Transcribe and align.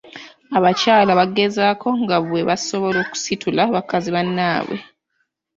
Abakyala 0.57 1.11
bagezaako 1.19 1.87
nga 2.01 2.17
bwe 2.23 2.41
basobola 2.49 2.97
okusitula 3.05 3.61
bakazi 3.75 4.09
bannaabwe. 4.15 4.77